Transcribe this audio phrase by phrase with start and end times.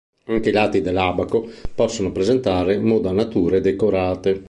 [0.25, 4.39] Anche i lati dell'abaco possono presentare modanature decorate.